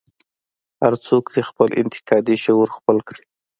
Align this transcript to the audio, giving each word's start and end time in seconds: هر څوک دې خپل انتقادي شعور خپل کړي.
هر 0.81 0.93
څوک 1.05 1.23
دې 1.33 1.41
خپل 1.49 1.69
انتقادي 1.81 2.35
شعور 2.43 2.67
خپل 2.77 2.97
کړي. 3.07 3.23